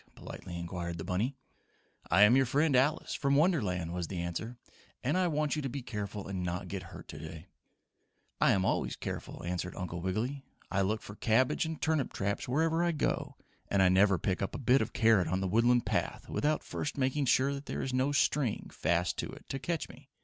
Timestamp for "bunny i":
1.03-2.23